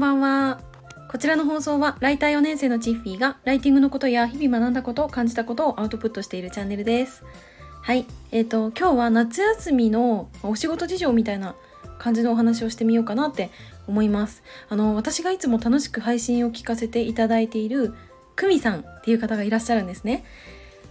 [0.00, 0.60] ばんは。
[1.08, 7.22] こちらの放送はライター4年生のチッフィーがライティングのことや日々学んだことを感じたことをアウトプットしているチャンネルです。
[7.82, 8.06] はい。
[8.32, 11.54] えーと今日は夏休みのお仕事事情みたいな
[11.98, 13.50] 感じのお話をしてみようかなって
[13.86, 14.42] 思います。
[14.70, 17.92] あの私がいつも楽しく配信を聞かせていただいている
[18.36, 20.24] 久美さんっていう方がいらっしゃるんですね。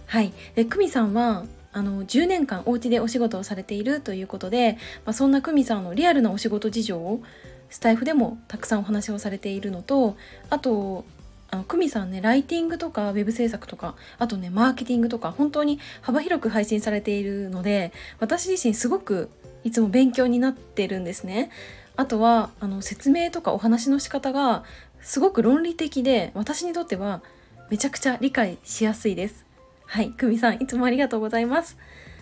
[0.06, 0.32] はい。
[0.54, 7.22] で久美さんはあの10年間お家でお仕事をされているということで、まあ、そんな久美さんのリアルなお仕事事情を
[7.70, 10.16] スタイフでもたくさんお話をされているのと
[10.50, 11.04] あと
[11.50, 19.30] あの久美さんねライティングとかウェブ制作とかあとねマーケティングとか本当に幅広く配信されているので私自身すごく
[19.64, 21.50] いつも勉強になってるんですね。
[21.96, 24.64] あとはあの説明とかお話の仕方が
[25.02, 27.20] すごく論理的で私にとっては
[27.68, 29.44] めちゃくちゃ理解しやすいです。
[29.84, 31.76] はい、久美さんいつもありがとうございます。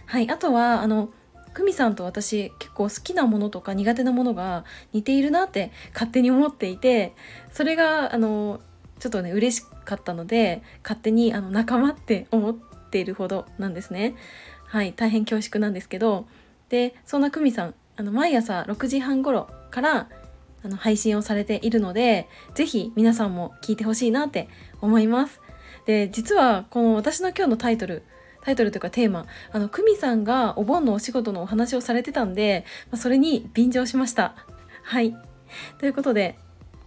[0.06, 1.10] はい、あとはあの
[1.58, 7.16] 久美さんと私結構好きなものとか苦手なものが似ているなって勝手に思っていて
[7.50, 8.60] それがあの
[9.00, 14.14] ちょっとね嬉しかったので勝手にあの仲間って思っているほどなんですね。
[14.66, 16.28] はい大変恐縮なんですけど
[16.68, 20.08] でそんな久美さんあの毎朝6時半頃から
[20.62, 24.48] あの配信をされているので是非皆さんも聞いてほしいなって
[24.80, 25.40] 思います。
[25.86, 28.04] で実はこの私の今日のタイトル
[28.42, 29.26] タイトルというかテーマ。
[29.52, 34.34] あの久美さんがお盆のお仕事のお話をされてたんで、まあ、それに便乗しました。
[34.82, 35.16] はい。
[35.78, 36.38] ということで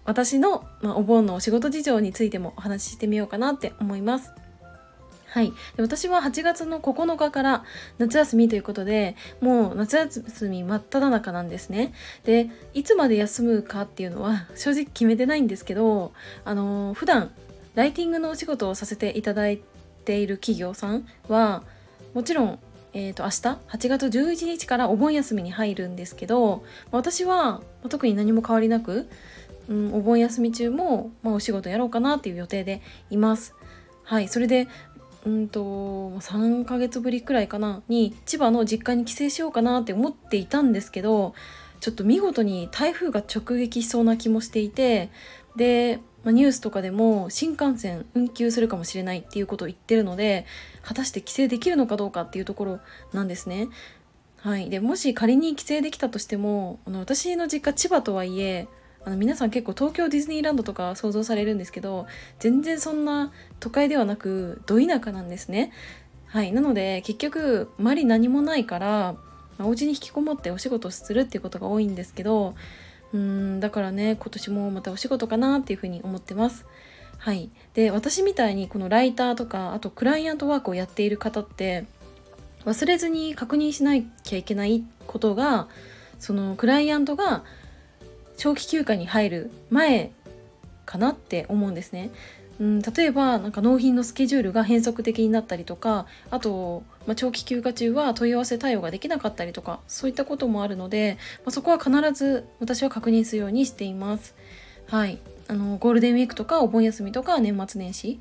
[0.06, 4.32] 私の、まあ、お盆のお仕事事情についてもお話ししてみようかなって思います。
[5.32, 7.64] はい、で私は8月の9日から
[8.00, 11.94] 夏休みということでもう夏休み真っ只中なんですね。
[12.26, 16.12] でいつまで休むかっていうのは正直決めてないんですけど
[16.44, 17.32] あのー、普段
[17.76, 19.62] ライティングのお仕事をさせていただい
[20.04, 21.64] ている企業さんは
[22.14, 22.60] もちろん、
[22.94, 29.08] えー、と明日8月11日からお盆休みに入るんですけど私は特に何も変わりなく、
[29.70, 33.56] うん、お盆休み中も、まあ、お仕事やろうかなっていう予定でいます。
[34.04, 34.68] はい、それで
[35.26, 35.62] うんと
[36.20, 41.36] 3ヶ月ぶりくらいかなに千葉の実家に帰省しようかなって思っていたんですけど
[41.80, 45.10] ちょっと見事に台風が直撃しそうな気もしていて
[45.56, 50.46] でまあ、ニュースとかでも新幹線運休するかもしれないっていうことを言ってるので
[50.84, 52.80] 果たして帰省できるのかどうかっていうところ
[53.14, 53.70] なんですね。
[54.38, 58.68] はい、でもし仮に帰省できたとしてもあの私の実家千葉とはいえ
[59.04, 62.08] あの皆さん結構東京ディズニーランドとか想像されるんですけど
[62.40, 65.72] 全然そんな都会ではなくど田舎なんですね。
[66.26, 69.16] はい、なので結局周り何もないから、
[69.60, 72.56] お家に引きこもってお仕事するっていうことが多いんですけど
[73.14, 76.66] うんだからね今年もまたお仕事かなっていうふうに思ってます。
[77.18, 81.86] はい、で私みたいにこのライターとかあとクライアントワークをやっている方って
[82.66, 85.68] 忘れずに確認しなきゃいけないことが
[86.20, 87.44] そのクライアントが
[88.38, 90.12] 長期休暇に入る前
[90.86, 92.10] かなって思うんですね。
[92.62, 104.36] うん、例えばなんか納品のスケジュールが変則的になったりとかあと、まあ、長期休暇中は問い合わせ対応ができなかったりとかそういったこともあるので、まあ、そこは必ず私は確認するようにしています。
[104.86, 105.18] はい、
[105.48, 108.20] あのゴールデンウィークとかお盆休みとか年末年始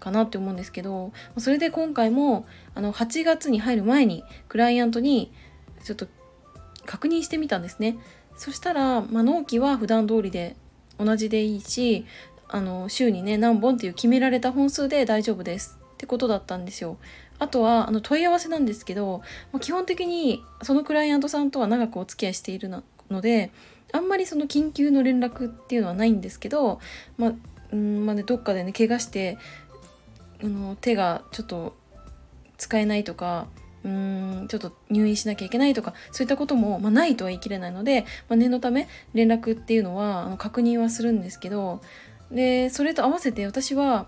[0.00, 5.30] かなって思うんですけどそれで今回もあの8月に入る前にクライアントに
[5.84, 6.08] ちょっと
[6.86, 7.98] 確認してみたんですね
[8.38, 10.56] そしたら、まあ、納期は普段通りで
[10.98, 12.06] 同じでいいし
[12.48, 16.96] あの週にね何本っていう決められた本数で大丈夫ですってことだったんですよ。
[17.38, 19.22] あとはあの問い合わせなんですけど、
[19.52, 22.68] まあ、基本的にそのクライアントさんとは長くお付き合いしている
[23.10, 23.52] ので
[23.92, 26.80] あんまりその緊急の連絡っていうのはないんですけど、
[27.16, 27.28] ま
[27.72, 29.38] あんまあね、どっかでね怪我して
[30.42, 31.76] あの手がちょっと
[32.56, 33.46] 使えないとか
[33.84, 41.80] うんちょっと入院しなきゃいけないとかそういったことも、まあ、ないとは言い切れないので、まあ、念のため連絡っていうのはあの確認はするんですけど
[42.30, 44.06] でそれと合わせて私は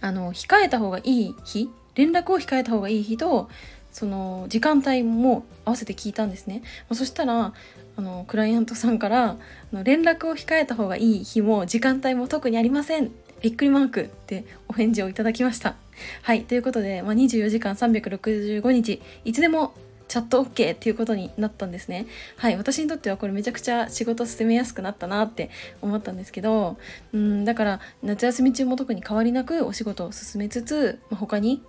[0.00, 3.48] あの控えた方がいい日連絡を控えた方がいい日と
[3.92, 6.62] その時間帯も合わせて聞いたんですね。
[6.88, 7.54] まそしたら
[7.96, 9.36] あのクライアントさんからあ
[9.72, 15.76] の連絡を控えた方がいい日も時間帯も特にありませんびっくりマークってお返事をいただきました。
[16.22, 19.74] はいということで、まあ、24時間365日いつでも
[20.08, 22.06] チャット OK っていうことになったんですね。
[22.36, 25.50] はい、私にとってはこれめちゃくちゃ仕事進めやすくなったなって
[25.82, 26.76] 思ったんですけど、
[27.12, 31.62] うんだから夏休み中も特に変わりなくお仕事を進めつつ、まあ、他に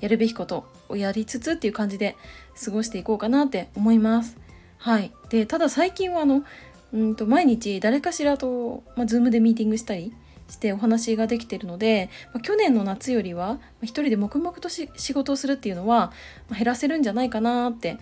[0.00, 2.16] やるべきことをやりつつっていう感じで
[2.64, 4.36] 過ごしていこうかなって思います。
[4.78, 6.44] はい、でただ最近はあの
[6.92, 10.12] うんと毎日誰かしらと、まあ、Zoom でミーティングしたり
[10.50, 16.12] してお話ができてるので、まあ、去年の夏よりは一人で黙々と仕事をするっていうのは、
[16.48, 17.98] まあ、減らせるんじゃないかなって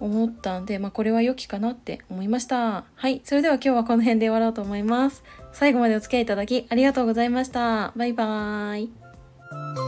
[0.00, 2.84] 思ったんで、まあ、これは良きかなって思いました。
[2.94, 5.24] はい、それでは今日はこの辺で終わろうと思います。
[5.52, 7.92] 最後までお付き合いいただきありがとうございました。
[7.96, 9.87] バイバーイ。